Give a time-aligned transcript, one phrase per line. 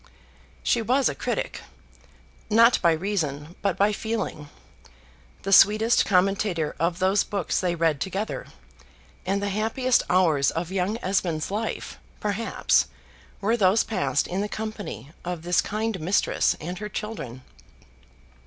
[0.63, 1.61] She was a critic,
[2.49, 4.49] not by reason but by feeling;
[5.43, 8.47] the sweetest commentator of those books they read together;
[9.27, 12.87] and the happiest hours of young Esmond's life, perhaps,
[13.41, 17.43] were those passed in the company of this kind mistress and her children.